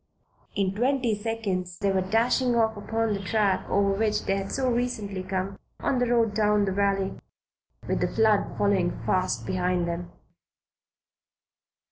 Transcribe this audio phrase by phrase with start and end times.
[0.55, 4.67] In twenty seconds they were dashing off upon the track over which they had so
[4.67, 7.19] recently come on the road down the valley
[7.87, 10.11] with the flood following fast behind them.